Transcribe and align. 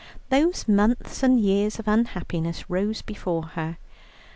Those 0.29 0.67
months 0.67 1.21
and 1.21 1.39
years 1.39 1.77
of 1.77 1.87
unhappiness 1.87 2.67
rose 2.71 3.03
before 3.03 3.43
her. 3.49 3.77